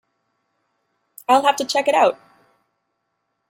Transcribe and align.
I’ll 1.27 1.43
have 1.45 1.57
to 1.57 1.63
check 1.63 1.87
it 1.87 1.93
out. 1.93 2.17